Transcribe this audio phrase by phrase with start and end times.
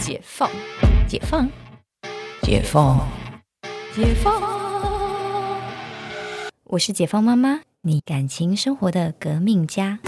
[0.00, 0.50] 解放，
[1.06, 1.48] 解放，
[2.42, 3.06] 解放，
[3.94, 4.42] 解放。
[6.64, 9.98] 我是解放妈妈，你感情生活的革命家。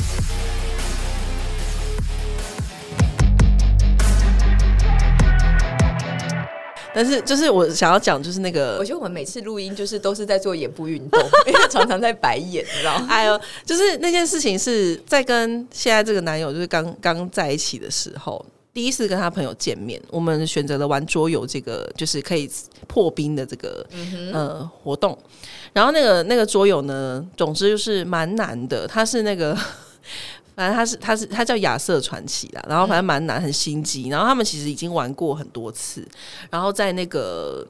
[6.94, 13.06] 但是，就是我想要讲，就是那个，我觉得我们每次录音就是都是在做眼部运动， 因为常常在白眼，你知道吗？
[13.12, 18.44] 哎呦，就是那件事情是在跟现在这个男友就是刚刚在一起的时候，
[18.74, 22.50] 第一次跟他朋友见面，我们选择了玩桌游这个就是可以
[22.86, 23.86] 破冰的这个
[24.32, 25.16] 呃活动。
[25.72, 29.56] 然后那个那个桌游呢，总之就是蛮难的，它是那个。
[30.54, 34.10] 反正他是他是他叫亚瑟传奇啦，然后反正蛮难，很心机。
[34.10, 36.06] 然后他们其实已经玩过很多次，
[36.50, 37.66] 然后在那个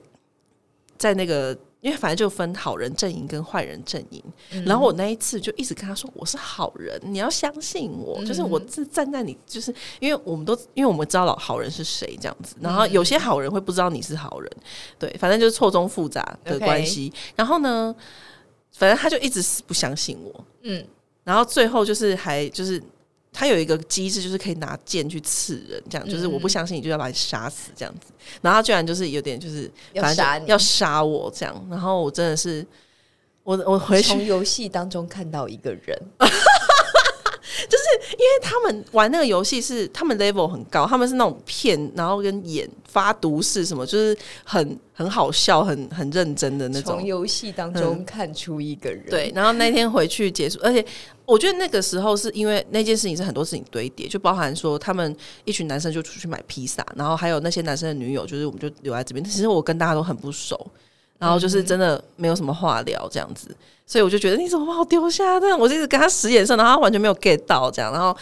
[0.99, 4.23] 在那个，因为反正就分好人阵营跟坏人阵营。
[4.65, 12.55] 然后我那一次就一直跟他说：“我是好人，你要相信我，就是我是站在你，就是因为我们都因为我们知道老好人是谁这样子。
[12.61, 14.51] 然后有些好人会不知道你是好人，
[14.99, 17.13] 对，反正就是错综复杂的关系。
[17.37, 17.95] 然后呢，
[18.73, 20.83] 反正他就一直是不相信我，嗯。”
[21.25, 22.83] 然后最后就是还就是
[23.33, 28.13] 他有一个机制，就是可以拿剑去刺人，这样就是我不相信你就要把你杀死这样子。
[28.43, 31.67] 然后他居然就是有点就是反正要杀我这样。
[31.71, 32.65] 然后我真的是
[33.43, 35.99] 我我回去从游戏当中看到一个人。
[37.69, 46.99] 就是因为他们玩那个游戏是他们 level 很高，他们是那种骗，然后跟演发毒誓什么，就是很很好笑、很很认真的那种。
[46.99, 49.33] 从游戏当中看出一个人，对。
[49.35, 50.85] 然后那天回去结束，而且
[51.25, 59.25] 我觉得那个时候是因为那件事情是很多事情堆叠，就包含说他们一群男生就出去买披萨，然后还有那些男生的女友，就是我们就留在这边。
[59.25, 60.59] 其实我跟大家都很不熟，
[61.19, 63.49] 然后就是真的没有什么话聊这样子。
[63.93, 65.39] 所以我就觉得你怎么把我丢下？
[65.39, 68.17] 这样我就一直跟他使眼色，然后他完全没有 get 到这样，然后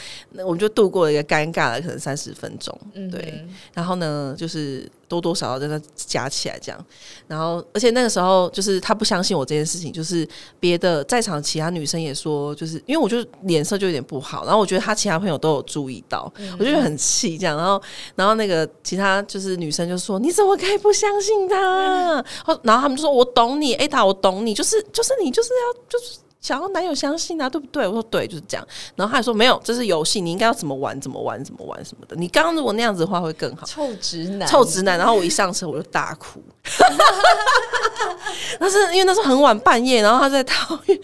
[0.45, 2.77] 我们就度过了一个尴尬的可能三十分钟。
[3.09, 6.87] 对，然后呢，就是多多少少在那加起来这样，
[7.29, 10.27] 然后而且那个时候就是他不相信我这件事情，就是
[10.59, 17.81] 别的在场其他女生也说，就是因为我就脸色就有点不好，然后我觉得他其他朋友都有注意到，我就很气这样，然后
[18.17, 22.25] 然后那个其他就是女生就说你怎么可以不相信他？
[22.65, 25.60] 然后他们就说我懂你，艾塔，我懂你，就是就是你就是。
[25.61, 27.87] 要就是想要男友相信啊，对不对？
[27.87, 28.67] 我说对，就是这样。
[28.97, 32.17] 然后他还说没有，这是游戏，你应该要怎么玩，怎么玩，怎么玩什么的。
[32.17, 33.67] 你刚刚如果那样子的话会更好。
[33.67, 34.99] 臭直男，臭直男。
[34.99, 36.43] 然后我一上车我就大哭。
[38.59, 40.99] 那是因为那时候很晚半夜，然后他在讨厌。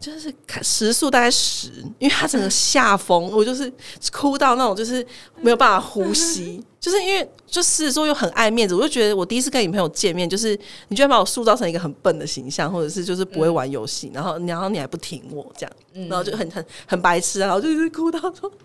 [0.00, 3.70] 就是时速大概十，因为他整个下风，我就是
[4.10, 5.06] 哭到那种，就是
[5.42, 6.64] 没有办法呼吸。
[6.80, 10.58] 就是因为就是说又很爱面子，我就觉得我第一次跟女朋友见面，就是
[10.88, 18.56] 你居然把我塑造成一个很笨的形象，或者是就是不会玩游戏，然后然后你还不挺我这样，然后就很很很白痴啊，然后就是哭到说不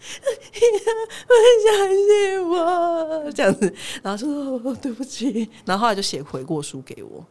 [1.67, 7.25] 相信我这样子，然后说对不起，然后后来就写悔过书给我。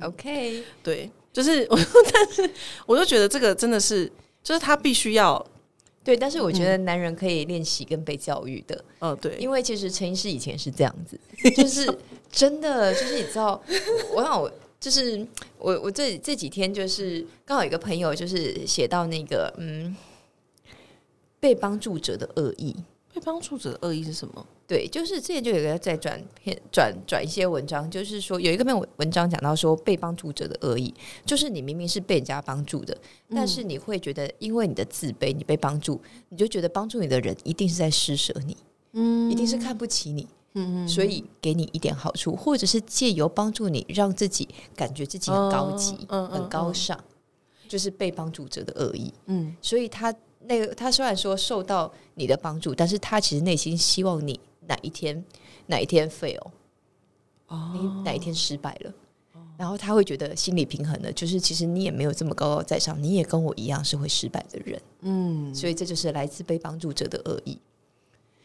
[0.00, 1.10] OK，对。
[1.32, 1.76] 就是我，
[2.14, 2.48] 但是
[2.86, 4.06] 我就觉得这个真的是，
[4.40, 5.44] 就是他必须要
[6.04, 6.16] 对。
[6.16, 9.36] 但是我觉得男人可以练习跟被教育的，嗯，对。
[9.38, 11.18] 因为其实陈医师以前是这样子，
[11.56, 11.86] 就是
[12.30, 13.60] 真的，就是你知道，
[14.14, 15.26] 我想我就是
[15.58, 19.96] 我我这这几天就是刚好有一个朋友就是写到那个嗯，
[21.40, 22.76] 被帮助者的恶意，
[23.14, 24.46] 被帮助者的恶意是什么？
[24.66, 30.92] 对，就是之前就有一个在转片转转一些文章，就是说有一个篇文章讲到说被帮助者的恶意，
[31.26, 32.96] 就是你明明是被人家帮助的，
[33.28, 38.56] 但是你会觉得因为你的自卑，你被帮助，你就觉得帮助你的人一定是在施舍你，
[38.92, 46.98] 嗯，一定是看不起你，嗯嗯，所以给你一点好处，或者是借由帮助你，让自己感觉自己很高级，很高尚，
[47.68, 50.14] 就是被帮助者的恶意，嗯，所以他
[50.46, 54.40] 那个他虽然说受到你的帮助，但是他其实内心希望你。
[54.66, 55.24] 哪一天，
[55.66, 56.40] 哪一天 fail，
[57.48, 58.92] 哦，你哪一天失败了，
[59.56, 67.58] 然后他会觉得心理平衡的，就是其实你也没有这么高高在上，你也跟我一样是会失败的人，嗯，所以这就是来自被帮助者的恶意，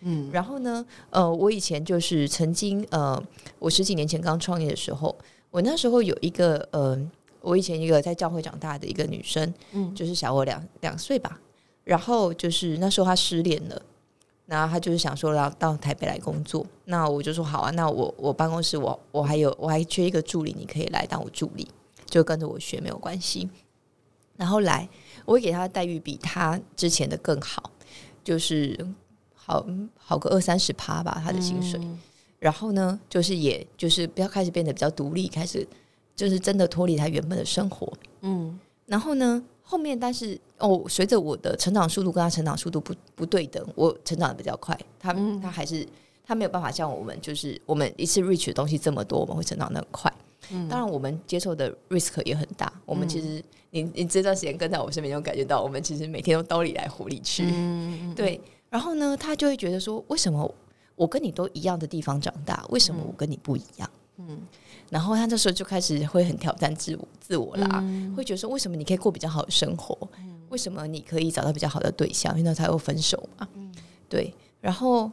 [0.02, 3.21] 嗯，然后呢，呃，我以前就是曾经，呃，
[3.57, 5.18] 我十几年前刚创业的时候，
[5.51, 7.00] 我那时候有一个，呃，
[7.42, 11.39] 我以前一个在教会长大的一个女生，嗯，就是小我两两岁吧，
[11.83, 13.81] 然后就是那时候她失恋了。
[14.50, 21.68] 然后他就是想说要到台北来工作，那我就说好啊，那我我办公室我我还有我还缺一个助理，你可以来当我助理，
[22.07, 23.48] 就跟着我学没有关系。
[24.36, 24.90] 然后来，
[25.25, 27.72] 我会给他的待遇比他之前的更好，
[28.24, 28.75] 就是
[29.36, 29.63] 好
[29.96, 31.80] 好个二三十趴吧，他的薪水。
[32.40, 35.68] 然后呢，就是也就是不要开始变得比较独立，开始
[36.16, 37.92] 就是真的脱离他原本的生活。
[38.22, 38.57] 嗯，
[38.89, 39.41] 然后呢？
[39.62, 45.88] 后面，但是哦，随着我的成长速度跟他成长速度不不对等，我成长的比较快，他他还是
[46.25, 50.12] 他没有办法像我们，就是我们一次 reach 的东西这么多，我们会成长的很快。
[50.50, 52.74] 嗯当然，我们接受的 risk 也很大。
[52.83, 57.45] 我们其实，你你这段时间跟在我身边，就感觉到我们其实每天都兜里来火里去。
[57.47, 60.51] 嗯，对，然后呢，他就会觉得说，为什么
[60.95, 63.88] 我跟你都一样的地方长大，为什么我跟你不一样？
[64.19, 64.39] 嗯，
[64.89, 67.83] 然后他那时候就开始会很挑战自我自我啦，
[68.16, 69.98] 会觉得说，为什么你可以过比较好的生活？
[70.50, 72.31] 为什么你可以找到比较好的对象？
[72.33, 73.48] 因为那才会分手嘛。
[74.07, 75.12] 对，然后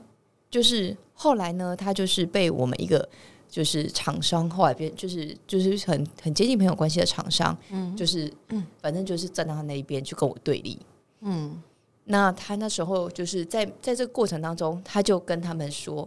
[0.50, 3.08] 就是后来呢，他就是被我们一个。
[3.48, 10.76] 就是厂商后来变，就是就是很很接近朋友关系的厂商，嗯，就是嗯，反正就是站到他那一边去跟我对立，
[11.20, 11.62] 嗯
[12.04, 16.06] 那他那时候就是在在这个过程当中，他就跟他们说，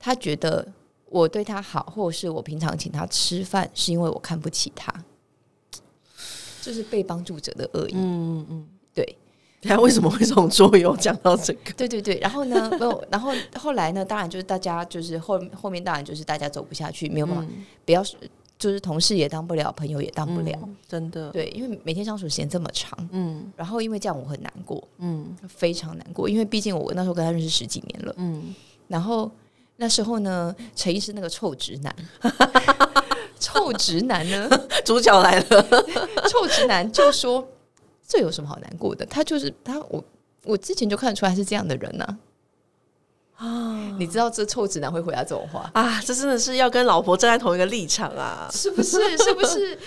[0.00, 0.66] 他觉得
[1.10, 4.90] 我对他好，或者是我平常请他吃饭，是因为我看不起他，
[6.62, 7.92] 就是被帮助者的恶意。
[7.94, 9.16] 嗯嗯，对。
[9.62, 11.72] 他为什么会从桌游讲到这个？
[11.76, 17.46] 对对对，然后呢，没有，然后后来呢，当然就是大家就是后后面当然就是大家走不下去，没有办法，
[17.84, 18.02] 不要
[18.58, 20.58] 就是同事也当不了，朋友也当不了。
[20.62, 23.52] 嗯真的，对，因为每天相处时间这么长，嗯。
[23.54, 25.36] 然后因为这样我很难过，嗯。
[25.46, 28.14] 非常难过，因为毕竟我那时候跟他认识十几年了。
[28.16, 28.54] 嗯，
[28.88, 29.30] 然后
[29.80, 31.96] 那时候呢，陈医师那个臭直男，
[33.40, 34.46] 臭直男呢，
[34.84, 35.62] 主角来了，
[36.28, 37.48] 臭直男就说
[38.06, 39.06] 这有什么好难过的？
[39.06, 40.04] 他就是他，我
[40.44, 42.04] 我之前就看得出来是这样的人呢、
[43.36, 43.96] 啊。
[43.98, 48.50] 你知道这臭直男会回答这种话，啊，这真的是要跟老婆站在同一个立场啊！
[48.52, 49.16] 是不是？
[49.16, 49.78] 是不是？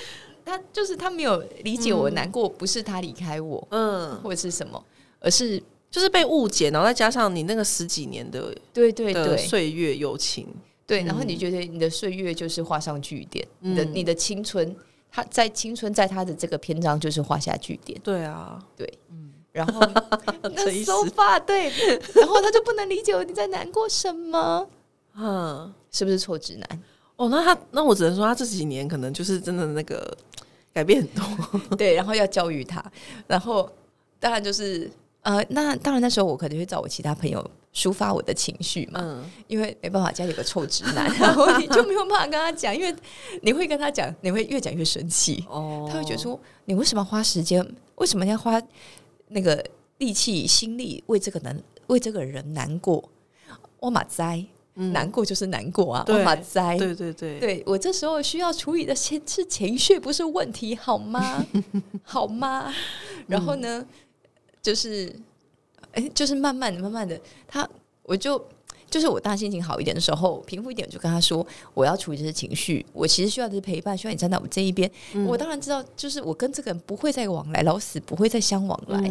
[0.43, 4.83] 他就是他没有理解我难过，不是他离开我嗯，或者是什么，
[5.19, 5.61] 而是
[5.93, 9.37] 就是被误解，然后再加上你那个十几年的对对对。
[9.37, 10.47] 岁月友情，
[10.87, 14.75] 对，然后你觉得你的岁月就是画上句点，你的你的青春，
[15.11, 19.79] 他在青春在他的这个篇章就是画下句点，对啊，对，嗯然后
[20.41, 21.69] 那 so far 对，
[22.15, 24.67] 然后他就不能理解你在难过什么，
[25.15, 26.83] 嗯，是不是臭直男？
[27.17, 30.17] 哦，那他那我只能说他这几年可能就是真的那个
[30.73, 32.83] 改变很多， 对，然后要教育他，
[33.27, 33.71] 然后
[34.19, 34.89] 当然就是
[35.23, 42.93] 呃，那当然那时候我可能会找我其他朋友抒发我的情绪嘛，嗯因为没办法，家里有个臭直男， 然后你就没有办法跟他讲，因为
[43.41, 47.65] 你会跟他讲，你会越讲越生气，哦他会觉得说，你为什么要花时间？
[47.95, 48.61] 为什么要花
[49.29, 49.63] 那个
[49.99, 53.09] 力气、心力为这个人为这个人难过？
[53.79, 54.43] 我马灾，
[54.75, 56.77] 难过就是难过啊，我马灾。
[56.77, 61.45] 对对对，对我这时候需要处理的是是情绪，不是问题，好吗？
[62.03, 62.73] 好吗？
[63.27, 63.85] 然后呢，
[64.63, 65.13] 就是，
[65.91, 67.69] 哎，就是慢慢的、慢慢的，他
[68.01, 68.43] 我就。
[68.93, 71.43] 就是我大心情好一点的时候，平复一点，我就跟他说，
[71.73, 74.87] 我要处理这些情绪，我其实需要的是陪伴，需要你站在我这一边。
[75.25, 79.01] 我当然知道，就是我跟这个人不会再往来，老死不会再相往来，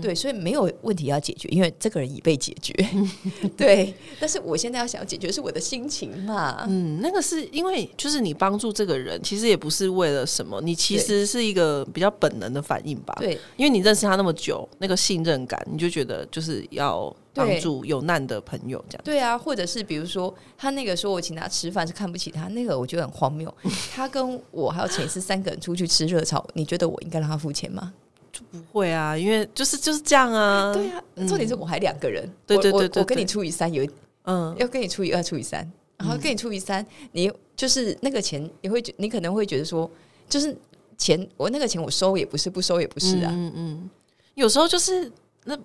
[0.00, 2.72] 对，所以没有问题要解决，因为这个人已被解决，
[3.58, 3.92] 对。
[4.20, 19.02] 但是我现在要想要解决是我的心情嘛，嗯，那个是因为就是你帮助这个人，其实也不是为了什么，你其实是一个比较本能的反应吧。，对因为你认识他那么久，那个信任感，你就觉得就是要帮助有难的朋友这样。
[19.04, 23.52] 对啊，或者是比如说他那个说我请他吃饭是看不起他，那个我觉得很荒谬。
[23.94, 27.92] 他跟我还有前一次三个人出去吃热炒，你觉得我应该让他付钱吗？
[28.32, 30.72] 就不会啊，因为就是就是这样啊。
[30.72, 33.86] 对啊，重点是我还两个人，对对我对对对我我跟你除以三有
[34.24, 39.90] 嗯，要跟你除以二除以三，然后跟你除以三，你就是那个钱，你会觉你可能会觉得说，
[40.28, 40.56] 就是
[40.96, 43.90] 钱我那个钱我收也不是，不收也不是啊，嗯嗯，
[44.34, 45.10] 有时候就是
[45.44, 45.58] 那。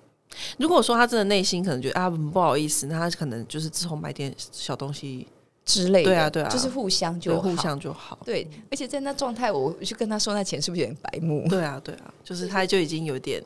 [0.57, 5.27] 如果说他真的内心可能觉得啊很不好意思，那他可能就是之后买点小东西，
[5.65, 6.49] 之类的，对啊对啊。
[6.49, 8.17] 就是互相就就互好相就好。
[8.23, 11.45] 对，而且在那状态，我去跟他说那钱，是不是有点白目？
[11.49, 13.43] 对啊对啊，就是他就已经有点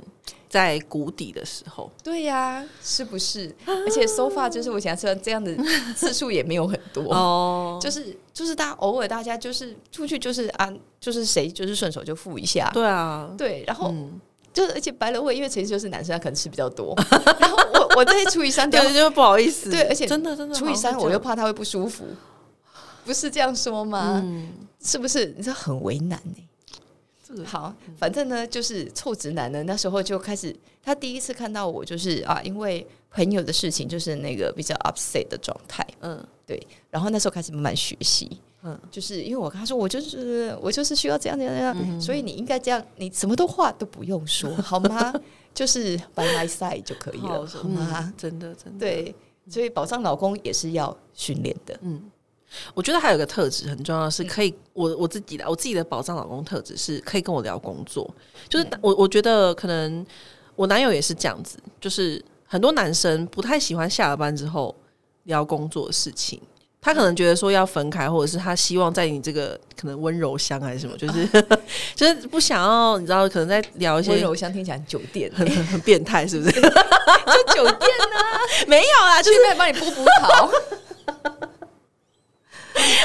[0.50, 1.90] 在谷底的时候。
[2.04, 3.56] 对呀、是不是？
[3.66, 5.56] 而且 so far 就是我想说这样的
[5.96, 14.20] 次数也没有很多，哦，就是就是大家偶尔大家就是出去就是啊，就是谁就是顺手就付一下，对啊，对，然后嗯，
[14.54, 16.96] 就是而且白萝卜因为其实就是男生他可能吃比较多，
[17.40, 19.70] 然后我我再除以三掉对，就不好意思。
[19.70, 22.06] 对而且真的真的除以三，我又怕他会不舒服，
[23.06, 24.22] 不是这样说吗？
[24.24, 24.50] 嗯，
[24.84, 25.34] 是不是？
[25.38, 26.36] 你知道很为难呢、
[27.28, 36.24] 这个好，反正呢，就是臭直男呢，那时候就开始，他第一次看到我，就是啊，因为朋友的事情，就是那个比较 upset 的状态，嗯。
[36.44, 38.30] 对然后那时候开始慢慢学习，
[38.64, 45.14] 嗯就是因为我跟他说，我就是我就是需要这样这样这样，所以你应该这样，你什么都话都不用说，好吗？
[45.54, 48.14] 就是 by my side 就可以了，好吗嗯？
[48.18, 49.16] 真的真的，对，
[49.50, 52.10] 所以保障老公也是要训练的，嗯。
[52.74, 58.10] 我觉得还有一个特质很重要，是可以我我自己的我自己的保障老公特质是可以跟我聊工作，
[58.50, 60.06] 就是我我觉得可能
[60.58, 64.76] 我男友也是这样子，就是很多男生不太喜欢下了班之后
[65.24, 66.42] 聊工作的事情。
[66.84, 71.28] 他可能觉得说要分开，或者是他希望在你这个可能温柔乡还是什么，就是
[71.94, 76.52] 就是不想要，你知道，可能在聊一些温柔乡听起来很酒店，很很很变态，是不是？
[76.60, 78.18] 就酒店呢、
[78.68, 80.52] 没有啦，就是去那里帮你剥葡萄。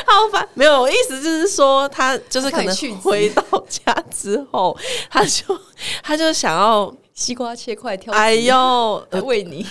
[0.06, 0.48] 好烦。
[0.54, 4.74] 没有，我意思就是说，他就是可能去回到家之后，
[5.10, 5.60] 他就
[6.02, 9.66] 他就想要，西瓜切块挑，哎呦，呃喂你，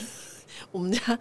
[0.72, 1.18] 我们家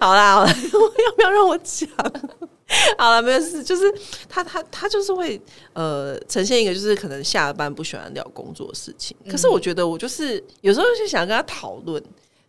[0.00, 0.50] 好 啦好啦，
[1.06, 1.88] 要不要让我讲？
[2.96, 3.82] 好了，没有事，就是
[4.28, 5.38] 他他他就是会
[5.74, 12.02] 呃呈现一个就是可能下班不喜欢聊工作的事情，可是我觉得我就是有时候就想跟他讨论，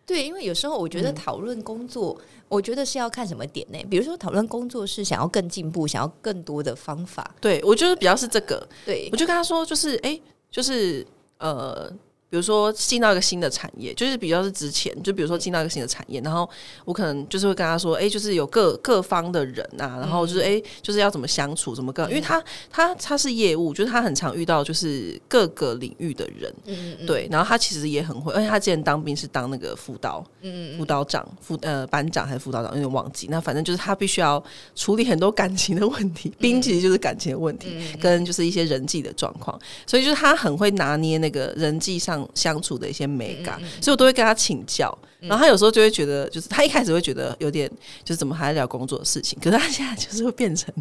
[0.05, 3.77] 对，因为有时候我觉得讨论工作，我觉得是要看什么点呢？
[3.89, 9.09] 比如说讨论工作是想要更进步，想要更多的方法，对我就是比较是这个，对。
[9.11, 10.17] 我就跟他说，就是哎、
[10.49, 11.05] 就是
[11.39, 11.91] 呃，
[12.33, 16.49] 比如说进到一个新的产业，就是比较是值钱，就比如说进到一个新的产业，然后
[16.83, 33.27] 我可能就是会跟他说，哎、就是有各各方的人啊，然后就是哎、就是要怎么相处，怎么跟，因为他他他是业务，就是他很常遇到就是各个领域的人，嗯嗯对，然后他其实也很会，而且他之前当兵是当那个辅导，嗯辅导长、辅呃班长还是辅导长，有点忘记。
[33.29, 37.69] 那反正就是他必须要处理很多感情的问题，兵其实就是感情的问题，
[38.01, 44.97] 跟就是一些人际的状况，所以就是他很会拿捏那个人际上相处的一些美感，所以我都会跟他请教。
[45.19, 47.69] 然后他有时候就会觉得，就是他一开始会觉得有点，
[48.03, 50.73] 就是怎么还在聊工作的事情，可是他现在就是会变成，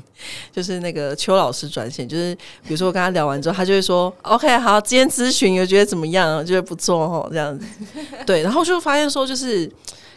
[0.50, 2.34] 就是那个邱老师专线，就是
[2.66, 6.36] 比如说我跟他聊完之后，他就会说，OK，好，今天咨询又觉得怎么样？
[6.38, 7.64] 我觉得不错哦，这样子。
[8.26, 9.70] 对，然后就发现说，就是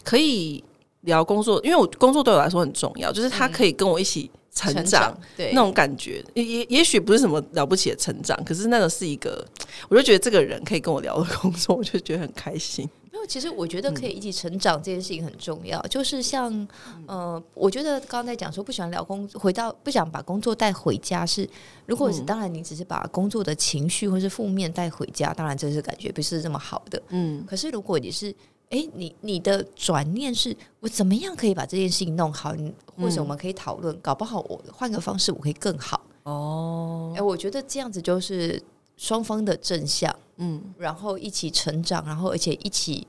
[0.04, 0.64] 可以
[1.02, 5.16] 聊工作，因为我工作对我来说很重要，就是他可以跟我一起成长。
[5.38, 9.46] 对那种感觉，也也也许不是什么了不起的成长，可是那个是一个，
[9.90, 12.90] 我就觉得这个人可以跟我聊的工作，我就觉得很开心。
[13.12, 15.82] 没有，其实我觉得可以一起成长这件事情很重要。
[15.84, 16.68] 就是像
[17.08, 21.50] 呃，我觉得刚刚在讲说不喜欢聊工，回到不想把工作带回家是，
[21.86, 27.02] 如果是、当然你只是把工作的情绪或是负面带回家，当然这是感觉不是这么好的。
[27.10, 28.36] 嗯，可是如果你是
[28.70, 32.54] 哎，你你的转念是我怎么样可以把这件事情弄好？
[32.54, 36.02] 你或者我们可以讨论，搞不好我换个方式我可以更好。
[36.24, 38.62] 哦，哎，我觉得这样子就是
[38.98, 40.16] 双方的正向。
[40.38, 40.74] 嗯。
[40.78, 43.08] 然后一起成长，然后而且一起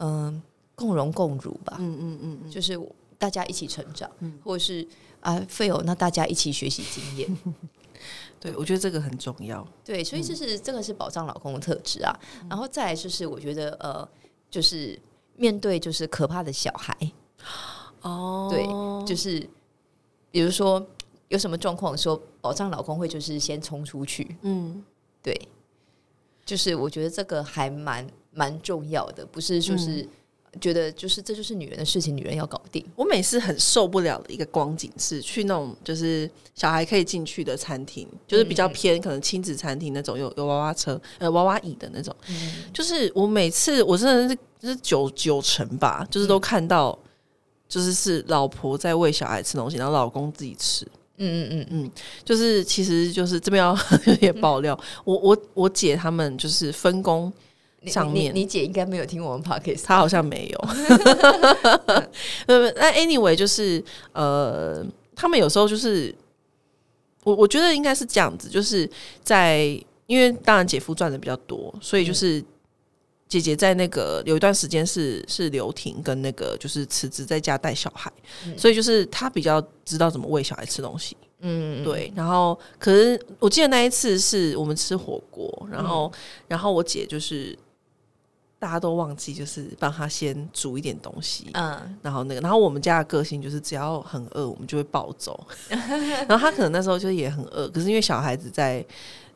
[0.00, 0.40] 嗯、
[0.76, 2.78] 共荣共辱吧，嗯嗯嗯嗯，就是
[3.18, 4.08] 大家一起成长，
[4.44, 4.86] 或者是
[5.20, 7.38] 啊 fail，那大家一起学习经验，
[8.38, 9.66] 对，我觉得这个很重要。
[9.84, 12.16] 对，所以这是、这个是保障老公的特质啊。
[12.48, 14.08] 然后再来就是我觉得呃，
[14.48, 14.96] 就是
[15.34, 16.96] 面对就是可怕的小孩，
[18.02, 18.48] 哦。
[18.48, 18.64] 对
[19.04, 19.40] 就是
[20.30, 20.86] 比如说
[21.26, 24.84] 有什么状况，说保障老公会就是先冲出去，嗯
[25.22, 25.48] 对，
[26.44, 30.06] 就是我觉得这个还蛮蛮重要的，不是就是
[30.60, 32.84] 觉得就是这就是女人的事情，女人要搞定。
[32.96, 42.14] 我每次很受不了的一个光景是去那种就是小孩可以进去的餐厅，就是比较偏可能亲子餐厅那种有有娃娃车呃娃娃椅的那种。
[42.72, 46.98] 就是我每次我真的是就是九九成吧，就是都看到
[47.68, 50.86] 就是是老婆在喂小孩吃东西，然后老公自己吃。
[51.18, 51.90] 嗯嗯嗯嗯，
[52.24, 57.32] 就是其实就是这边要 有点爆料，我我我姐他们就是分工
[57.86, 60.58] 上面你你姐应该没有听我们 podcast，她好像没有。
[62.46, 63.82] 呃， 那 anyway 就是
[64.12, 64.84] 呃，
[65.14, 66.14] 他们有时候就是
[67.24, 68.88] 我我觉得应该是这样子，就是
[69.22, 69.60] 在
[70.06, 72.42] 因为当然姐夫赚的比较多，所以就是。
[73.28, 78.10] 姐姐在那个有一段时间是是留停跟那个就是辞职在家带小孩，
[78.56, 81.16] 所以就是她比较知道怎么喂小孩吃东西。
[81.40, 86.10] 嗯，对，然后可是我记得那一次是我们吃火锅，然后、
[86.48, 87.56] 然后我姐就是
[88.58, 91.96] 大家都忘记，就是帮他先煮一点东西，嗯。
[92.02, 95.46] 然后那个，然后我们家的个性就是只要很饿，我们就会暴走。
[95.70, 98.84] 然后他可能那时候就也很饿，可是因为小孩子在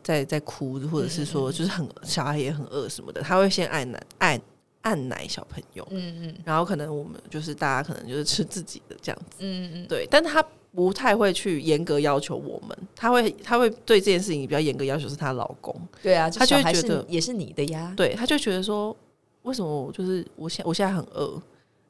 [0.03, 4.41] 在在哭，或者是说就是很小孩也很饿什么的，他会先按奶按
[4.83, 6.35] 按奶小朋友，嗯嗯。
[6.45, 9.37] 然后可能我们就是大家可能就是吃自己的这样子。
[9.39, 18.97] 嗯嗯，对，但他不太会去严格要求我们，他会他会对这件事情比较严格要求是她老公，对啊，他就觉得也是你的呀，对，他就觉得说，
[19.43, 21.41] 为什么我就是我现我现在很饿，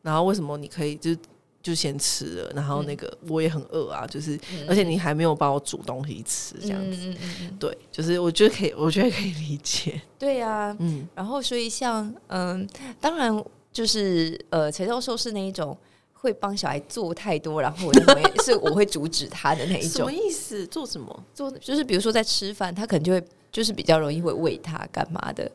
[0.02, 1.16] 然后为什么你可以就
[1.62, 7.14] 就先吃了，然后那个我也很饿啊，就是、而且你还没有帮我煮东西吃这样子，
[7.58, 12.68] 对，就是我觉得可以，我觉得可以理解，对呀，嗯然后所以像嗯，
[13.00, 15.76] 当然就是呃，陈教授是那一种。
[16.14, 20.12] 会帮小孩做太多，然后我认为是我会阻止他的那一种什么。
[20.12, 20.64] 意思？
[20.68, 21.24] 做什么？
[21.34, 25.50] 做就是比如说在吃饭，他可能就会就是比较容易会喂他干嘛的，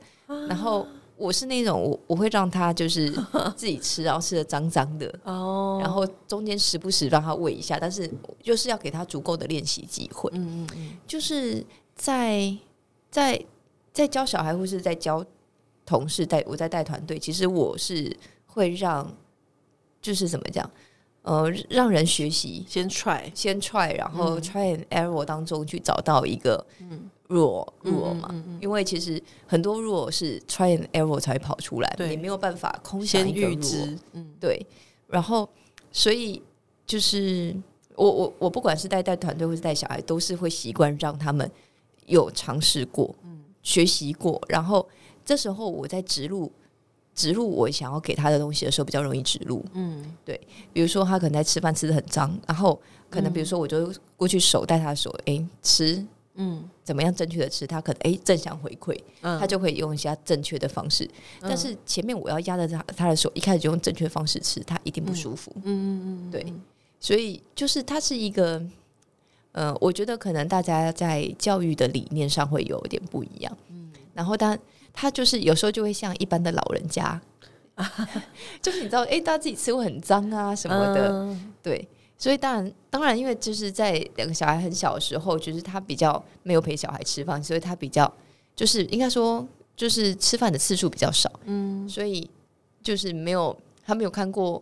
[0.49, 0.85] 然后
[1.17, 3.09] 我是那种我我会让他就是
[3.57, 5.79] 自己吃，然后吃的脏脏的，哦。
[5.81, 8.09] 然后中间时不时让他喂一下，但是
[8.41, 10.29] 就是要给他足够的练习机会。
[10.33, 12.55] 嗯嗯嗯，就是在
[13.09, 13.43] 在
[13.91, 15.25] 在教小孩或是在教
[15.86, 19.12] 同事带我在带团队，其实我是会让
[20.01, 20.69] 就是怎么讲，
[21.24, 24.41] 呃，让人学习，先 try，先 try，然后嗯。
[24.41, 26.65] try and error 当中去找到一个
[27.27, 28.29] 弱弱嘛。
[28.31, 28.60] 嗯嗯。
[28.62, 32.10] 因为其实很多弱是 try and error 才跑出来，对。
[32.10, 33.50] 你没有办法空想一个弱。
[33.51, 34.34] 预知，嗯。
[34.39, 34.65] 对，
[35.07, 35.48] 然后
[35.91, 36.41] 所以
[36.86, 37.55] 就是
[37.96, 41.50] 我我我不管是带带团队或是带小孩，都是会习惯让他们
[42.05, 43.43] 有尝试过，嗯。
[43.63, 44.88] 学习过，然后
[45.25, 46.50] 这时候我在植入
[47.13, 49.62] 植入我想要给他的东西的时候，比较容易植入。
[49.74, 50.15] 嗯。
[50.24, 50.39] 对
[50.72, 52.79] 比如说他可能在吃饭吃的很脏，然后
[53.10, 56.05] 可能比如说我就过去手带他的手，诶，吃
[56.38, 56.67] 嗯。
[56.84, 59.38] 怎么样正确的吃，他可能诶正向回馈，嗯。
[59.39, 61.08] 他就会用一下正确的方式。
[61.41, 65.51] 但是前面我要压着他他的手，一开始就用正确方式吃，他一定不舒服。
[65.58, 65.63] 嗯。
[65.65, 66.53] 嗯嗯，对，
[67.00, 68.62] 所以就是它是一个，
[69.51, 73.58] 呃，我觉得可能大家在教育的理念上会有点不一样。
[73.70, 74.58] 嗯，然后但
[74.94, 77.20] 他就是有时候就会像一般的老人家，
[78.62, 81.53] 就是你知道，哎、大家自己吃会很脏啊什么的，嗯。
[81.62, 81.88] 对。
[82.17, 88.12] 所以当然，当然，因为就是在两个小孩很小的时候，就是他比较没有陪小孩吃饭，所以他比较
[88.55, 91.88] 就是应该说，就是吃饭的次数比较少，嗯。
[91.88, 92.27] 所以
[92.81, 93.55] 就是没有
[93.86, 94.62] 他没有看过，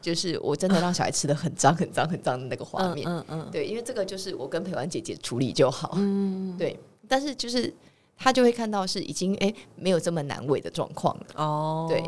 [0.00, 3.06] 就是我真的让小孩吃的很脏、很脏、很脏的那个画面。
[3.08, 5.92] 嗯嗯对，因为这个就是我跟陪玩姐姐处理就好。
[5.96, 7.72] 嗯，对，但是就是
[8.16, 12.02] 他就会看到是已经哎、没有这么难为的状况了，哦，对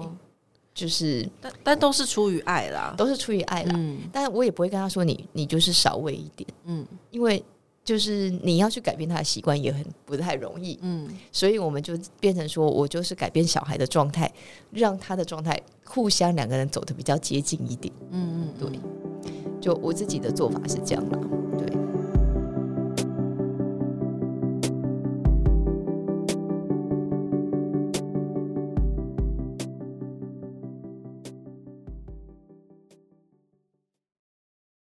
[0.78, 3.72] 就是但但都是出于爱啦，都是出于爱啦。
[3.74, 3.98] 嗯。
[4.12, 6.86] 但我也不会跟他说你你就是少喂一点，嗯。
[7.10, 7.44] 因为
[7.82, 11.08] 就是你要去改变他的习惯也很不太容易，嗯。
[11.32, 14.32] 所以我们就变成说我就是改变小孩的状态，
[14.70, 17.92] 让他的状态互相两个人走的比较接近一点。
[18.12, 18.78] 嗯嗯，对，
[19.60, 21.18] 就我自己的做法是这样啦。
[21.58, 21.77] 对，